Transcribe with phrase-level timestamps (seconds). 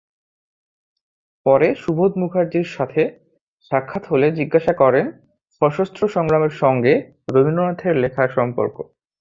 [1.45, 3.01] পরে সুবোধ মুখার্জীর সাথে
[3.71, 5.05] সাক্ষাৎ হলে জিজ্ঞাসা করেন
[5.61, 6.93] সশস্ত্র সংগ্রামের সঙ্গে
[7.27, 8.77] রবীন্দ্রনাথের লেখার সম্পর্ক।